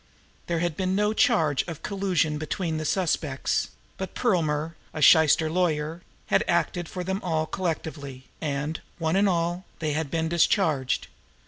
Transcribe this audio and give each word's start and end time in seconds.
There 0.47 0.57
had 0.61 0.75
been 0.75 0.95
no 0.95 1.13
charge 1.13 1.61
of 1.67 1.83
collusion 1.83 2.39
between 2.39 2.77
the 2.77 2.85
suspects; 2.85 3.69
but 3.99 4.15
Perlmer, 4.15 4.75
a 4.95 4.99
shyster 5.03 5.47
lawyer, 5.47 6.01
had 6.25 6.43
acted 6.47 6.89
for 6.89 7.03
them 7.03 7.21
all 7.21 7.45
collectively, 7.45 8.23
and, 8.41 8.81
one 8.97 9.15
and 9.15 9.29
all, 9.29 9.65
they 9.77 9.93
had 9.93 10.09
been 10.09 10.27
discharged. 10.27 11.05